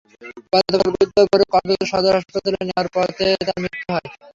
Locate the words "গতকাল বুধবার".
0.53-1.25